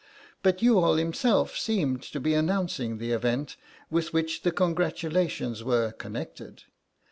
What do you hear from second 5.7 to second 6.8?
connected.